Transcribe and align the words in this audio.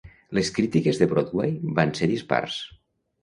Les 0.35 0.47
crítiques 0.55 1.01
de 1.01 1.07
Broadway 1.11 1.53
van 1.81 1.93
ser 1.99 2.09
dispars. 2.13 2.57